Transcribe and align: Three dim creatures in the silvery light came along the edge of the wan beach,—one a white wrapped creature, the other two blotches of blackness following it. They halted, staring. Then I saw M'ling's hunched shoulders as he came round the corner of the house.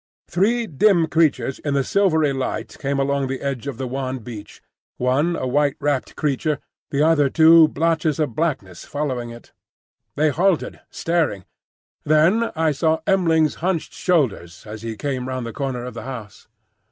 Three 0.27 0.65
dim 0.65 1.05
creatures 1.05 1.59
in 1.59 1.75
the 1.75 1.83
silvery 1.83 2.33
light 2.33 2.75
came 2.79 2.97
along 2.97 3.27
the 3.27 3.39
edge 3.39 3.67
of 3.67 3.77
the 3.77 3.87
wan 3.87 4.17
beach,—one 4.17 5.35
a 5.35 5.45
white 5.45 5.75
wrapped 5.79 6.15
creature, 6.15 6.57
the 6.89 7.03
other 7.03 7.29
two 7.29 7.67
blotches 7.67 8.17
of 8.19 8.33
blackness 8.33 8.83
following 8.83 9.29
it. 9.29 9.53
They 10.15 10.29
halted, 10.29 10.79
staring. 10.89 11.45
Then 12.03 12.49
I 12.55 12.71
saw 12.71 13.01
M'ling's 13.05 13.53
hunched 13.61 13.93
shoulders 13.93 14.65
as 14.65 14.81
he 14.81 14.97
came 14.97 15.27
round 15.27 15.45
the 15.45 15.53
corner 15.53 15.85
of 15.85 15.93
the 15.93 16.01
house. 16.01 16.47